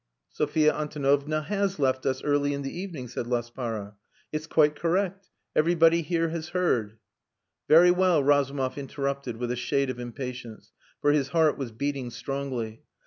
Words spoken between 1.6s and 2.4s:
left us